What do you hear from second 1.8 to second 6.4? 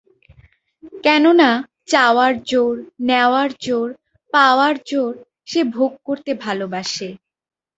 চাওয়ার জোর, নেওয়ার জোর, পাওয়ার জোর সে ভোগ করতে